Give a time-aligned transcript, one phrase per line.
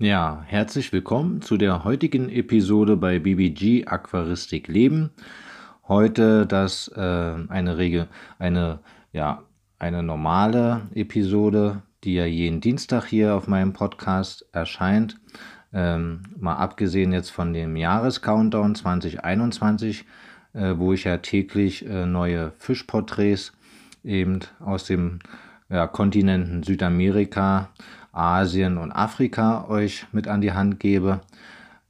[0.00, 5.10] Ja, herzlich willkommen zu der heutigen Episode bei BBG Aquaristik Leben.
[5.86, 8.08] Heute das äh, eine Regel,
[8.40, 8.80] eine
[9.12, 9.44] ja
[9.78, 15.20] eine normale Episode, die ja jeden Dienstag hier auf meinem Podcast erscheint.
[15.72, 20.06] Ähm, mal abgesehen jetzt von dem Jahrescountdown 2021,
[20.54, 23.52] äh, wo ich ja täglich äh, neue Fischporträts
[24.02, 25.20] eben aus dem
[25.68, 27.70] ja, Kontinenten Südamerika,
[28.12, 31.20] Asien und Afrika euch mit an die Hand gebe.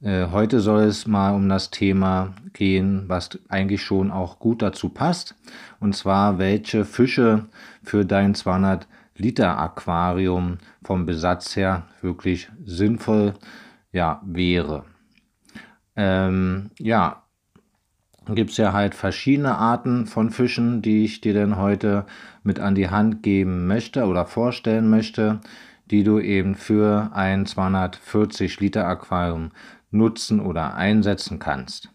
[0.01, 4.89] Äh, heute soll es mal um das Thema gehen, was eigentlich schon auch gut dazu
[4.89, 5.35] passt.
[5.79, 7.45] Und zwar, welche Fische
[7.83, 13.33] für dein 200 Liter Aquarium vom Besatz her wirklich sinnvoll
[13.91, 14.83] ja, wäre.
[15.95, 17.23] Ähm, ja,
[18.33, 22.05] gibt es ja halt verschiedene Arten von Fischen, die ich dir denn heute
[22.43, 25.41] mit an die Hand geben möchte oder vorstellen möchte,
[25.91, 29.51] die du eben für ein 240 Liter Aquarium
[29.91, 31.89] nutzen oder einsetzen kannst.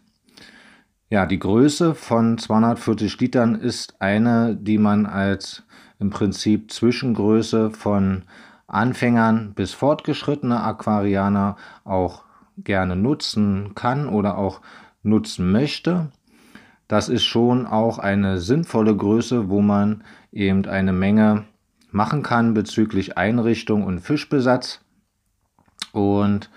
[1.09, 5.63] Ja, die Größe von 240 Litern ist eine, die man als
[5.99, 8.23] im Prinzip Zwischengröße von
[8.67, 12.23] Anfängern bis fortgeschrittene Aquarianer auch
[12.57, 14.61] gerne nutzen kann oder auch
[15.03, 16.11] nutzen möchte.
[16.91, 20.03] Das ist schon auch eine sinnvolle Größe, wo man
[20.33, 21.45] eben eine Menge
[21.89, 24.81] machen kann bezüglich Einrichtung und Fischbesatz.
[25.93, 26.49] Und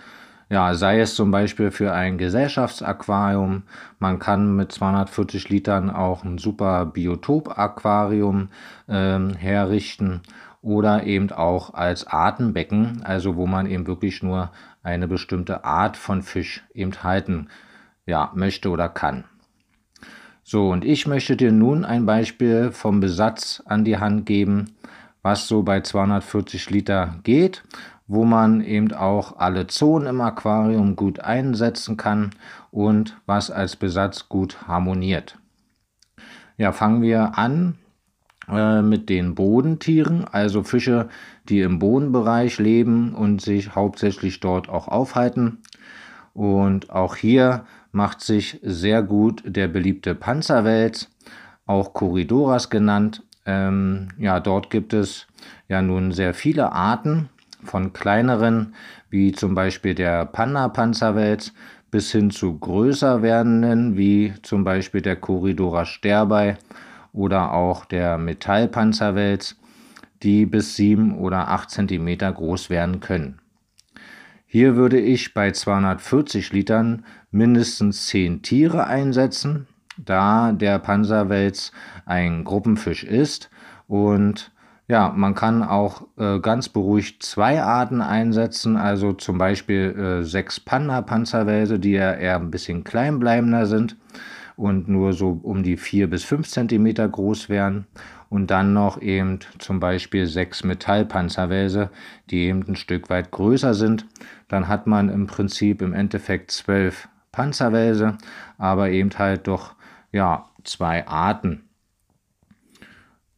[0.51, 3.63] ja, sei es zum Beispiel für ein Gesellschaftsaquarium,
[4.01, 8.49] man kann mit 240 Litern auch ein super Biotop-Aquarium
[8.89, 10.23] äh, herrichten
[10.63, 14.51] oder eben auch als Artenbecken, also wo man eben wirklich nur
[14.83, 17.51] eine bestimmte Art von Fisch eben halten
[18.05, 19.23] ja, möchte oder kann.
[20.47, 24.77] So, und ich möchte dir nun ein Beispiel vom Besatz an die Hand geben,
[25.23, 27.65] was so bei 240 Liter geht,
[28.07, 32.33] wo man eben auch alle Zonen im Aquarium gut einsetzen kann
[32.71, 35.39] und was als Besatz gut harmoniert.
[36.59, 37.79] Ja, fangen wir an
[38.47, 41.09] äh, mit den Bodentieren, also Fische,
[41.49, 45.63] die im Bodenbereich leben und sich hauptsächlich dort auch aufhalten.
[46.35, 51.09] Und auch hier macht sich sehr gut der beliebte Panzerwels,
[51.65, 53.23] auch Corridoras genannt.
[53.47, 55.27] Ähm, ja, dort gibt es
[55.69, 57.29] ja nun sehr viele Arten
[57.63, 58.75] von kleineren,
[59.11, 61.53] wie zum Beispiel der Panda-Panzerwels,
[61.91, 66.59] bis hin zu größer werdenden, wie zum Beispiel der Corridora sterbei
[67.13, 69.57] oder auch der Metallpanzerwels,
[70.25, 73.39] die bis 7 oder 8 cm groß werden können.
[74.55, 79.67] Hier würde ich bei 240 Litern mindestens 10 Tiere einsetzen,
[79.97, 81.73] da der Panzerwels
[82.07, 83.51] ein Gruppenfisch ist.
[83.89, 84.53] Und
[84.87, 90.61] ja, man kann auch äh, ganz beruhigt zwei Arten einsetzen, also zum Beispiel äh, sechs
[90.61, 93.97] Panda-Panzerwälse, die ja eher ein bisschen kleinbleibender sind
[94.55, 97.89] und nur so um die 4 bis 5 cm groß wären
[98.35, 101.91] und dann noch eben zum Beispiel sechs Metallpanzerwälse,
[102.31, 104.07] die eben ein Stück weit größer sind.
[104.49, 108.19] Dann hat man im Prinzip im Endeffekt zwölf Panzerwälse,
[108.59, 109.77] aber eben halt doch
[110.11, 111.63] ja zwei Arten.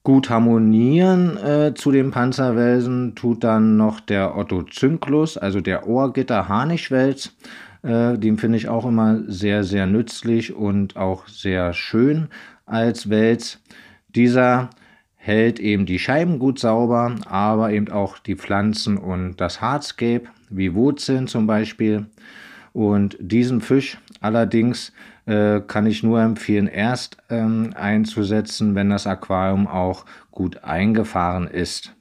[0.02, 6.48] Gut harmonieren äh, zu den Panzerwälsen tut dann noch der Otto Zynklus, also der Ohrgitter
[6.48, 7.36] Harnischwels.
[7.82, 12.28] Äh, den finde ich auch immer sehr, sehr nützlich und auch sehr schön
[12.64, 13.60] als Wels.
[14.14, 14.70] Dieser
[15.26, 20.75] hält eben die Scheiben gut sauber, aber eben auch die Pflanzen und das Hardscape, wie
[20.75, 22.06] Wurzeln zum Beispiel.
[22.72, 24.92] Und diesen Fisch allerdings
[25.25, 31.92] äh, kann ich nur empfehlen, erst ähm, einzusetzen, wenn das Aquarium auch gut eingefahren ist.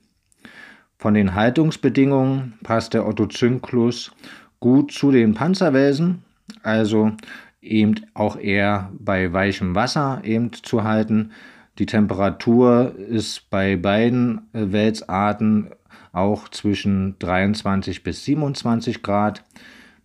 [0.99, 4.11] Von den Haltungsbedingungen passt der Otto Zynklus
[4.59, 6.23] gut zu den Panzerwelsen,
[6.61, 7.11] also
[7.59, 11.31] eben auch eher bei weichem Wasser eben zu halten,
[11.77, 15.71] die Temperatur ist bei beiden äh, Welsarten
[16.13, 19.43] auch zwischen 23 bis 27 Grad.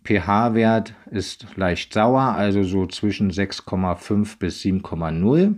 [0.03, 5.55] pH-Wert ist leicht sauer, also so zwischen 6,5 bis 7,0.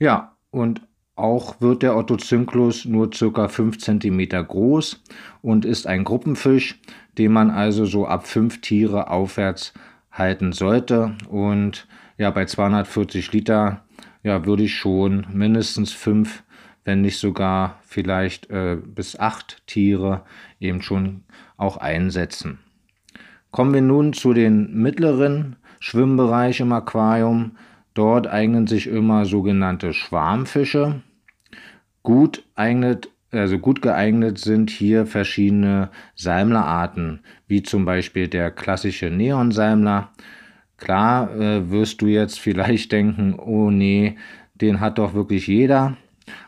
[0.00, 0.80] Ja, und
[1.14, 3.46] auch wird der Ottocynklus nur ca.
[3.46, 5.02] 5 cm groß
[5.42, 6.80] und ist ein Gruppenfisch,
[7.18, 9.74] den man also so ab 5 Tiere aufwärts
[10.10, 11.14] halten sollte.
[11.28, 11.86] Und
[12.18, 13.84] ja, bei 240 Liter
[14.22, 16.42] ja, würde ich schon mindestens fünf,
[16.84, 20.24] wenn nicht sogar vielleicht äh, bis acht Tiere
[20.60, 21.24] eben schon
[21.56, 22.58] auch einsetzen.
[23.50, 27.56] Kommen wir nun zu den mittleren Schwimmbereichen im Aquarium.
[27.94, 31.02] Dort eignen sich immer sogenannte Schwarmfische.
[32.02, 40.10] Gut eignet also gut geeignet sind hier verschiedene Salmlerarten, wie zum Beispiel der klassische Neonsalmler.
[40.82, 44.16] Klar äh, wirst du jetzt vielleicht denken, oh nee,
[44.56, 45.96] den hat doch wirklich jeder.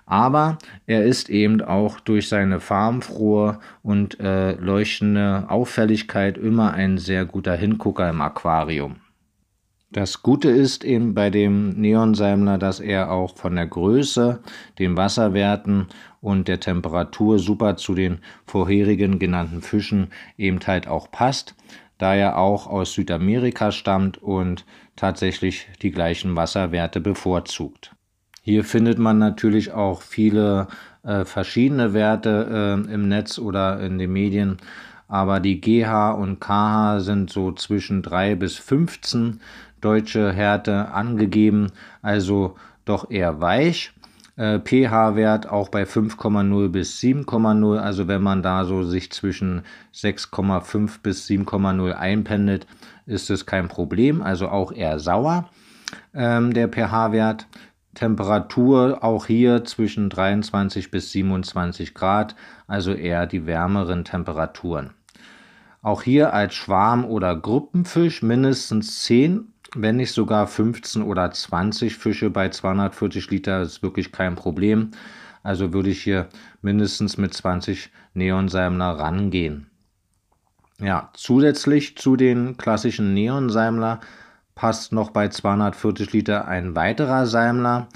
[0.07, 7.25] Aber er ist eben auch durch seine farbenfrohe und äh, leuchtende Auffälligkeit immer ein sehr
[7.27, 8.97] guter Hingucker im Aquarium.
[9.93, 14.41] Das Gute ist eben bei dem Neonsalmler, dass er auch von der Größe,
[14.81, 15.87] den Wasserwerten
[16.21, 21.55] und der Temperatur super zu den vorherigen genannten Fischen eben halt auch passt,
[21.99, 24.65] da er auch aus Südamerika stammt und
[24.97, 27.95] tatsächlich die gleichen Wasserwerte bevorzugt.
[28.43, 30.69] Hier findet man natürlich auch viele
[31.03, 34.59] äh, verschiedene Werte äh, im Netz oder in den Medien,
[35.09, 39.41] aber die GH und KH sind so zwischen 3 bis 15
[39.81, 43.94] deutsche Härte angegeben, also doch eher weich.
[44.37, 49.63] Äh, pH-Wert auch bei 5,0 bis 7,0, also wenn man da so sich zwischen
[49.95, 52.67] 6,5 bis 7,0 einpendelt,
[53.07, 55.51] ist es kein Problem, also auch eher sauer
[56.15, 57.47] ähm, der pH-Wert.
[57.95, 62.35] Temperatur auch hier zwischen 23 bis 27 Grad,
[62.67, 64.95] also eher die wärmeren Temperaturen.
[65.81, 72.31] Auch hier als Schwarm- oder Gruppenfisch mindestens 10 wenn nicht sogar 15 oder 20 Fische
[72.31, 74.91] bei 240 Liter, ist wirklich kein Problem.
[75.43, 76.29] Also würde ich hier
[76.63, 79.67] mindestens mit 20 Neonsalmler rangehen.
[80.81, 84.01] Ja, zusätzlich zu den klassischen Neonsalmler
[84.55, 87.89] passt noch bei 240 Liter ein weiterer Salmler,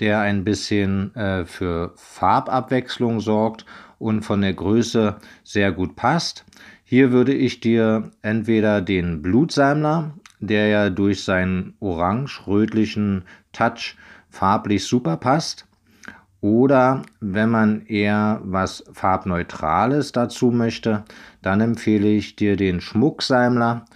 [0.00, 3.64] der ein bisschen äh, für Farbabwechslung sorgt
[3.98, 6.44] und von der Größe sehr gut passt.
[6.84, 10.14] Hier würde ich dir entweder den Blutsalmler
[10.46, 13.96] der ja durch seinen orange-rötlichen Touch
[14.30, 15.66] farblich super passt.
[16.40, 21.04] Oder wenn man eher was Farbneutrales dazu möchte,
[21.40, 23.86] dann empfehle ich dir den Schmuckseimler,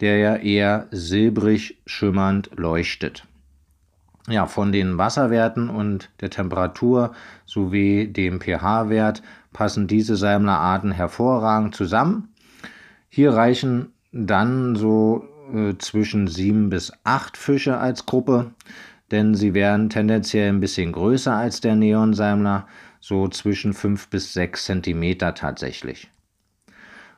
[0.00, 3.26] der ja eher silbrig schimmernd leuchtet.
[4.28, 7.12] Ja, von den Wasserwerten und der Temperatur
[7.44, 9.22] sowie dem pH-Wert
[9.52, 12.28] passen diese Seimlerarten hervorragend zusammen.
[13.08, 18.52] Hier reichen dann so äh, zwischen sieben bis acht Fische als Gruppe,
[19.10, 22.66] denn sie werden tendenziell ein bisschen größer als der Neonsalmler,
[23.00, 26.10] so zwischen fünf bis sechs Zentimeter tatsächlich.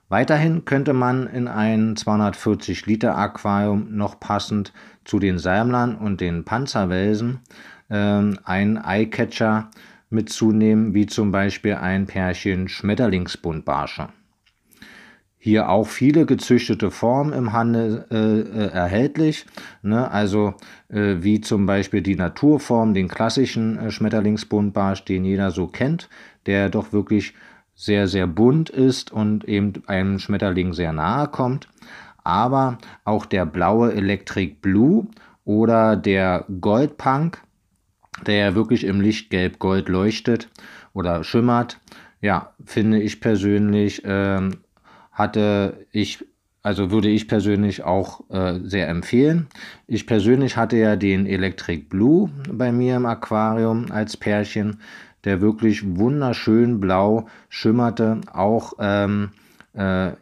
[0.09, 4.73] Weiterhin könnte man in ein 240 Liter Aquarium noch passend
[5.05, 7.41] zu den Salmlern und den Panzerwelsen
[7.89, 9.71] äh, einen Eyecatcher
[10.11, 14.09] mitzunehmen, wie zum Beispiel ein Pärchen Schmetterlingsbuntbarsche.
[15.47, 19.47] Hier auch viele gezüchtete Formen im Handel äh, äh, erhältlich,
[19.81, 20.11] ne?
[20.11, 20.55] also
[20.89, 26.09] äh, wie zum Beispiel die Naturform, den klassischen äh, Schmetterlingsbuntbarsch, den jeder so kennt,
[26.47, 27.33] der doch wirklich
[27.77, 31.69] sehr, sehr bunt ist und eben einem Schmetterling sehr nahe kommt.
[32.25, 35.07] Aber auch der blaue Electric Blue
[35.45, 37.41] oder der Goldpunk,
[38.27, 40.49] der ja wirklich im Lichtgelb Gold leuchtet
[40.93, 41.79] oder schimmert,
[42.21, 44.57] ja, finde ich persönlich ähm,
[45.17, 46.25] hatte ich,
[46.63, 49.49] also würde ich persönlich auch äh, sehr empfehlen.
[49.87, 54.81] Ich persönlich hatte ja den Electric Blue bei mir im Aquarium als Pärchen,
[55.25, 59.31] der wirklich wunderschön blau schimmerte, auch ähm,
[59.73, 60.13] äh,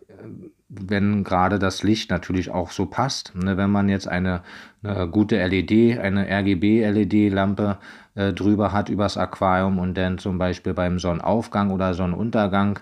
[0.68, 3.34] wenn gerade das Licht natürlich auch so passt.
[3.34, 4.42] Ne, wenn man jetzt eine,
[4.82, 7.78] eine gute LED, eine RGB-LED-Lampe
[8.14, 12.78] äh, drüber hat übers Aquarium und dann zum Beispiel beim Sonnenaufgang oder Sonnenuntergang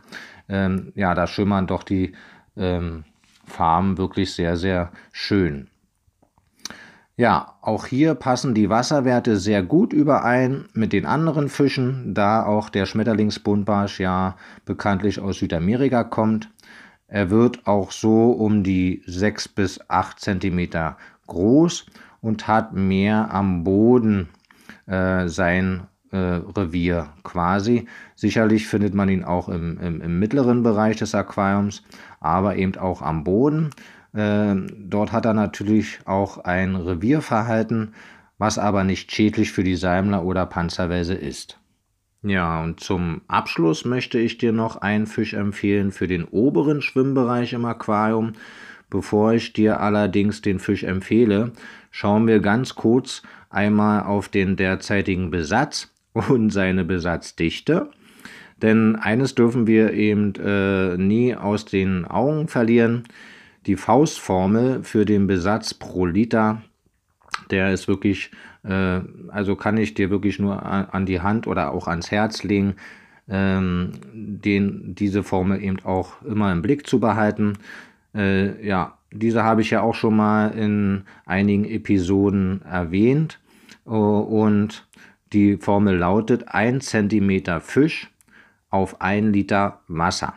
[0.53, 2.13] ähm, ja, da schimmern doch die
[2.57, 3.05] ähm,
[3.47, 5.69] Farben wirklich sehr, sehr schön.
[7.17, 12.69] Ja, auch hier passen die Wasserwerte sehr gut überein mit den anderen Fischen, da auch
[12.69, 16.51] der Schmetterlingsbuntbarsch ja bekanntlich aus Südamerika kommt.
[17.07, 20.69] Er wird auch so um die 6 bis 8 cm
[21.27, 21.87] groß
[22.21, 24.29] und hat mehr am Boden
[24.87, 27.87] äh, sein äh, Revier quasi.
[28.15, 31.83] Sicherlich findet man ihn auch im, im, im, mittleren Bereich des Aquariums,
[32.21, 33.71] aber eben auch am Boden.
[34.15, 37.95] Äh, dort hat er natürlich auch ein Revierverhalten,
[38.39, 41.59] was aber nicht schädlich für die Salmler oder Panzerwelse ist.
[42.23, 47.53] Ja, und zum Abschluss möchte ich dir noch einen Fisch empfehlen für den oberen Schwimmbereich
[47.53, 48.35] im Aquarium.
[48.91, 51.53] Bevor ich dir allerdings den Fisch empfehle,
[51.91, 57.91] schauen wir ganz kurz einmal auf den derzeitigen Besatz und seine Besatzdichte.
[58.61, 63.05] Denn eines dürfen wir eben äh, nie aus den Augen verlieren.
[63.67, 66.63] Die Faustformel für den Besatz pro Liter,
[67.51, 68.31] der ist wirklich,
[68.65, 72.77] äh, also kann ich dir wirklich nur an, die Hand oder auch ans Herz legen.
[73.29, 77.55] ähm, den, diese Formel eben auch immer im Blick zu behalten.
[78.15, 83.39] Äh, ja, diese habe ich ja auch schon mal in einigen Episoden erwähnt.
[83.85, 84.87] Und
[85.33, 88.11] die Formel lautet 1 cm Fisch
[88.71, 90.35] auf 1 Liter Wasser.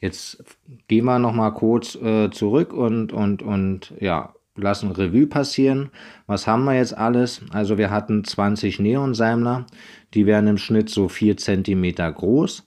[0.00, 0.42] Jetzt
[0.88, 5.90] gehen wir noch mal kurz äh, zurück und, und, und ja, lassen Revue passieren.
[6.26, 7.40] Was haben wir jetzt alles?
[7.50, 9.66] Also wir hatten 20 Neonseimler,
[10.14, 12.64] die wären im Schnitt so 4 cm groß.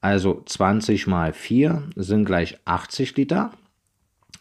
[0.00, 3.50] Also 20 mal 4 sind gleich 80 Liter.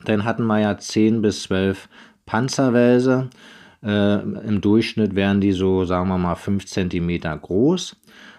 [0.05, 1.89] Dann hatten wir ja 10 bis 12
[2.25, 3.29] Panzerwälse.
[3.83, 7.95] Äh, Im Durchschnitt wären die so, sagen wir mal, 5 cm groß.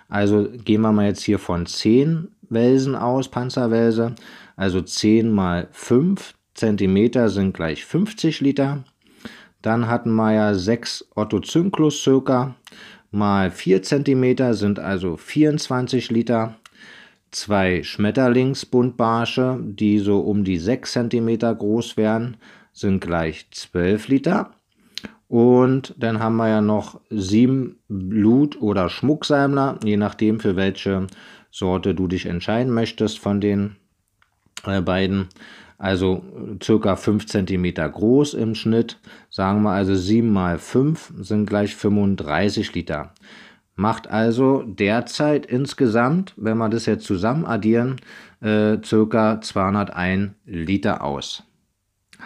[0.09, 4.15] Also gehen wir mal jetzt hier von 10 Welsen aus, Panzerwälse.
[4.57, 8.85] Also 10 mal 5 cm sind gleich 50 Liter.
[9.63, 12.55] Dann hatten wir ja 6 Otto Zynklus circa
[13.11, 16.57] mal 4 cm sind also 24 Liter.
[17.31, 22.39] Zwei Schmetterlingsbuntbarsche, die so um die 6 cm groß wären,
[22.73, 24.55] sind gleich 12 Liter.
[25.29, 31.07] Und dann haben wir ja noch sieben Blut- oder Schmucksalmler, je nachdem für welche
[31.51, 33.77] Sorte du dich entscheiden möchtest von den
[34.65, 35.29] äh, beiden.
[35.77, 36.25] Also
[36.63, 38.99] circa 5 cm groß im Schnitt.
[39.31, 43.13] Sagen wir also 7 mal 5 sind gleich 35 Liter.
[43.77, 47.97] Macht also derzeit insgesamt, wenn wir das jetzt zusammen addieren,
[48.41, 51.45] äh, circa 201 Liter aus.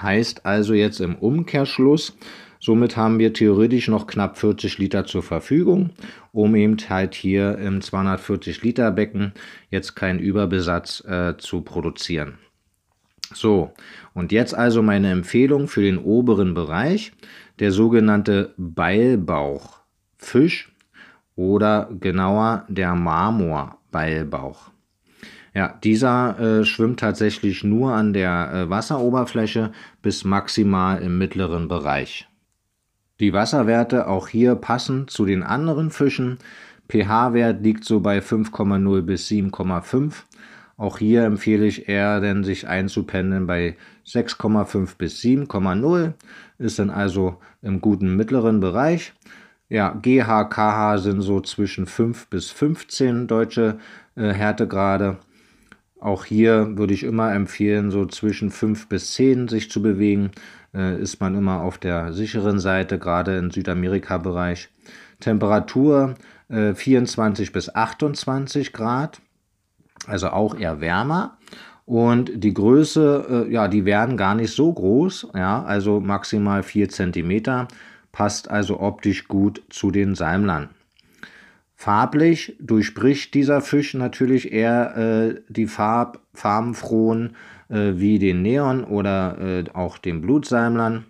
[0.01, 2.17] Heißt also jetzt im Umkehrschluss,
[2.64, 5.90] Somit haben wir theoretisch noch knapp 40 Liter zur Verfügung,
[6.31, 9.33] um eben halt hier im 240 Liter Becken
[9.69, 12.38] jetzt keinen Überbesatz äh, zu produzieren.
[13.35, 13.73] So,
[14.14, 17.11] und jetzt also meine Empfehlung für den oberen Bereich,
[17.59, 20.73] der sogenannte Beilbauchfisch
[21.35, 24.71] oder genauer der Marmorbeilbauch.
[25.52, 32.28] Ja, dieser äh, schwimmt tatsächlich nur an der äh, Wasseroberfläche bis maximal im mittleren Bereich.
[33.23, 36.38] Die Wasserwerte auch hier passen zu den anderen Fischen.
[36.88, 40.25] pH-Wert liegt so bei 5,0 bis 7,5.
[40.76, 46.14] Auch hier empfehle ich eher, denn sich einzupendeln bei 6,5 bis 7,0.
[46.59, 49.12] Ist dann also im guten mittleren Bereich.
[49.69, 53.79] Ja, GH, sind so zwischen 5 bis 15 deutsche
[54.17, 55.19] äh, Härtegrade.
[56.00, 60.33] Auch hier würde ich immer empfehlen, so zwischen 5 bis 10 sich zu bewegen
[60.75, 64.69] äh, ist man immer auf der sicheren Seite, gerade im Südamerika-Bereich.
[65.21, 66.14] Temperatur
[66.49, 69.21] äh, 24 bis 28 Grad,
[70.07, 71.38] also auch eher wärmer.
[71.85, 76.88] Und die Größe, äh, ja, die werden gar nicht so groß, ja, also maximal 4
[76.88, 77.67] cm,
[78.12, 80.71] passt also optisch gut zu den Salmlern.
[81.75, 87.35] Farblich durchbricht dieser Fisch natürlich eher äh, die Farb, farbenfrohen
[87.73, 91.05] äh, wie den Neon oder äh, auch den Blutsalmlern.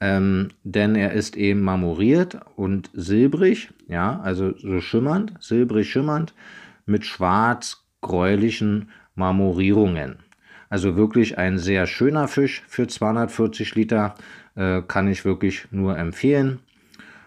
[0.00, 6.34] Ähm, denn er ist eben marmoriert und silbrig, ja, also so schimmernd, silbrig schimmernd,
[6.86, 10.20] mit schwarz-gräulichen Marmorierungen.
[10.70, 14.14] Also wirklich ein sehr schöner Fisch für 240 Liter,
[14.54, 16.60] äh, kann ich wirklich nur empfehlen.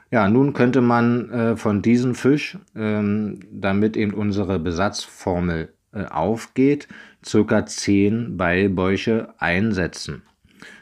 [0.09, 6.87] Ja, nun könnte man äh, von diesem Fisch, ähm, damit eben unsere Besatzformel aufgeht,
[7.29, 7.65] ca.
[7.65, 10.23] 10 Beilbäuche einsetzen.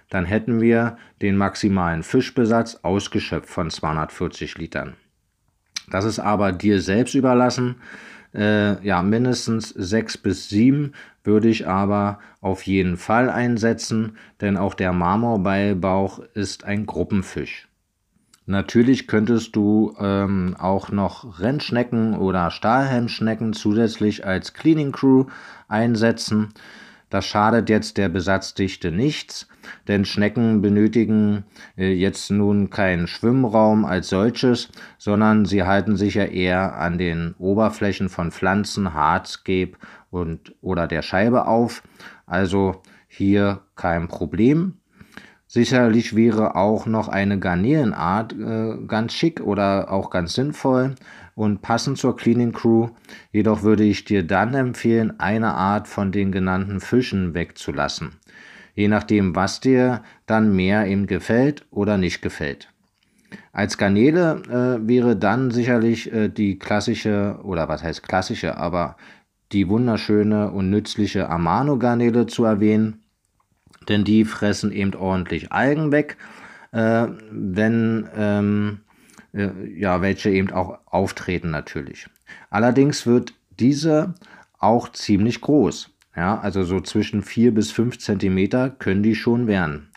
[0.09, 4.95] Dann hätten wir den maximalen Fischbesatz ausgeschöpft von 240 Litern.
[5.91, 7.75] Das ist aber dir selbst überlassen.
[8.33, 14.73] Äh, ja, mindestens 6 bis 7 würde ich aber auf jeden Fall einsetzen, denn auch
[14.73, 17.68] der Marmorbeilbauch ist ein Gruppenfisch.
[18.49, 25.25] Natürlich könntest du ähm, auch noch Rennschnecken oder Stahlhelmschnecken zusätzlich als Cleaning Crew
[25.67, 26.49] einsetzen.
[27.11, 29.47] Das schadet jetzt der Besatzdichte nichts,
[29.87, 31.43] denn Schnecken benötigen
[31.77, 37.35] äh, jetzt nun keinen Schwimmraum als solches, sondern sie halten sich ja eher an den
[37.37, 39.73] Oberflächen von Pflanzen, Hardscape
[40.09, 41.83] und oder der Scheibe auf.
[42.25, 44.78] Also hier kein Problem.
[45.51, 50.93] Sicherlich wäre auch noch eine Garnelenart äh, ganz schick oder auch ganz sinnvoll
[51.33, 52.89] und passend zur Cleaning Crew.
[53.31, 58.19] Jedoch würde ich dir dann empfehlen, eine Art von den genannten Fischen wegzulassen.
[58.75, 62.71] Je nachdem, was dir dann mehr eben gefällt oder nicht gefällt.
[63.51, 64.43] Als Garnele
[64.83, 68.97] äh, wäre dann sicherlich äh, die klassische, oder was heißt klassische, aber
[69.51, 73.01] die wunderschöne und nützliche Amano-Garnele zu erwähnen
[73.89, 76.17] denn die fressen eben ordentlich Algen weg.
[76.71, 78.79] Äh, wenn ähm,
[79.33, 82.07] äh, ja, welche eben auch auftreten natürlich.
[82.49, 84.13] Allerdings wird diese
[84.59, 85.89] auch ziemlich groß.
[86.15, 89.89] Ja, also so zwischen 4 bis 5 Zentimeter können die schon werden.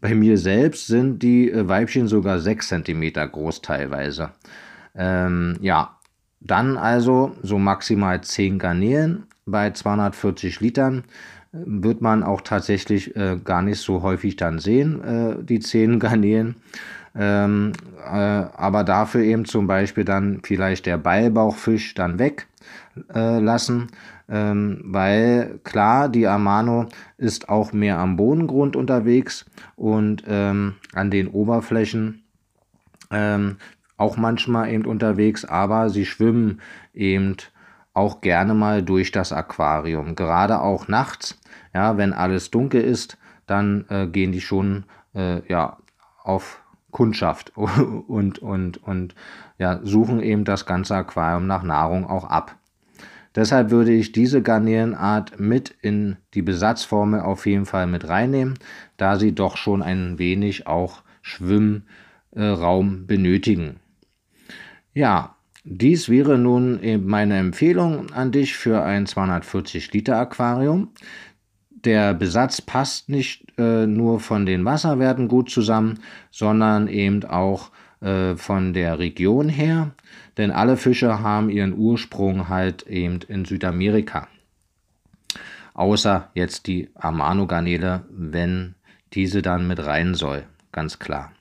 [0.00, 4.30] Bei mir selbst sind die äh, Weibchen sogar 6 Zentimeter groß teilweise.
[4.94, 5.98] Ähm, ja,
[6.40, 11.04] dann also so maximal 10 Garnelen bei 240 Litern
[11.52, 16.56] wird man auch tatsächlich äh, gar nicht so häufig dann sehen, äh, die 10 Garnelen.
[17.14, 17.72] Ähm,
[18.04, 23.88] äh, aber dafür eben zum Beispiel dann vielleicht der Ballbauchfisch dann weglassen,
[24.28, 26.86] äh, ähm, weil klar, die Amano
[27.16, 32.22] ist auch mehr am Bodengrund unterwegs und ähm, an den Oberflächen
[33.10, 33.56] ähm,
[33.96, 36.60] auch manchmal eben unterwegs, aber sie schwimmen
[36.94, 37.36] eben
[37.98, 40.14] auch gerne mal durch das Aquarium.
[40.14, 41.36] Gerade auch nachts,
[41.74, 45.78] ja, wenn alles dunkel ist, dann äh, gehen die schon äh, ja,
[46.22, 46.62] auf
[46.92, 49.14] Kundschaft und, und, und
[49.58, 52.54] ja, suchen eben das ganze Aquarium nach Nahrung auch ab.
[53.34, 58.54] Deshalb würde ich diese Garnelenart mit in die Besatzformel auf jeden Fall mit reinnehmen,
[58.96, 61.82] da sie doch schon ein wenig auch Schwimmraum
[63.06, 63.80] benötigen.
[64.94, 65.36] Ja,
[65.70, 70.88] dies wäre nun meine Empfehlung an dich für ein 240 Liter Aquarium.
[71.70, 77.70] Der Besatz passt nicht äh, nur von den Wasserwerten gut zusammen, sondern eben auch
[78.00, 79.92] äh, von der Region her,
[80.38, 84.26] denn alle Fische haben ihren Ursprung halt eben in Südamerika.
[85.74, 88.74] Außer jetzt die Amano-Garnele, wenn
[89.12, 91.32] diese dann mit rein soll, ganz klar.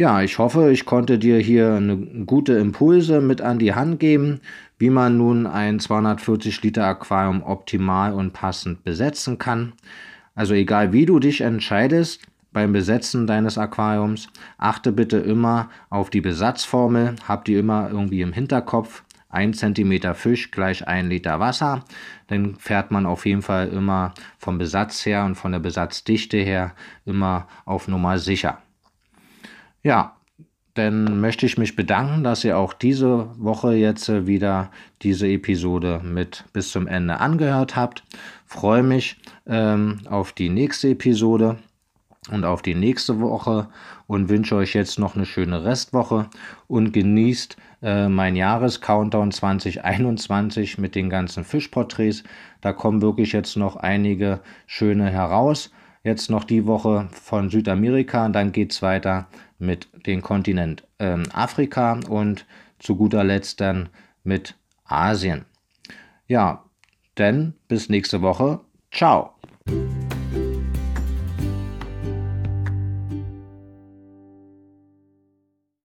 [0.00, 4.40] Ja, ich hoffe, ich konnte dir hier eine gute Impulse mit an die Hand geben,
[4.78, 9.72] wie man nun ein 240 Liter Aquarium optimal und passend besetzen kann.
[10.36, 16.20] Also egal wie du dich entscheidest beim Besetzen deines Aquariums, achte bitte immer auf die
[16.20, 19.02] Besatzformel, hab die immer irgendwie im Hinterkopf.
[19.30, 21.82] 1 cm Fisch gleich 1 Liter Wasser.
[22.28, 26.74] Dann fährt man auf jeden Fall immer vom Besatz her und von der Besatzdichte her
[27.04, 28.62] immer auf Nummer sicher.
[29.82, 30.16] Ja,
[30.74, 34.70] dann möchte ich mich bedanken, dass ihr auch diese Woche jetzt wieder
[35.02, 38.04] diese Episode mit bis zum Ende angehört habt.
[38.46, 41.58] Freue mich ähm, auf die nächste Episode
[42.30, 43.68] und auf die nächste Woche
[44.06, 46.28] und wünsche euch jetzt noch eine schöne Restwoche
[46.66, 52.22] und genießt äh, mein Jahrescountdown 2021 mit den ganzen Fischporträts.
[52.60, 55.70] Da kommen wirklich jetzt noch einige schöne heraus.
[56.08, 59.26] Jetzt noch die Woche von Südamerika dann geht es weiter
[59.58, 62.46] mit dem Kontinent ähm, Afrika und
[62.78, 63.90] zu guter Letzt dann
[64.24, 64.54] mit
[64.86, 65.44] Asien.
[66.26, 66.64] Ja,
[67.18, 68.60] denn bis nächste Woche.
[68.90, 69.34] Ciao.